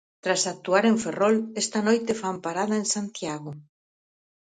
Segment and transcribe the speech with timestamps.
[0.23, 3.51] Tras actuar en Ferrol, esta noite fan parada en Santiago.